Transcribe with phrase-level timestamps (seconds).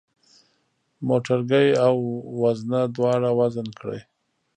[1.07, 1.95] موټرګی او
[2.41, 3.99] وزنه دواړه وزن کړئ.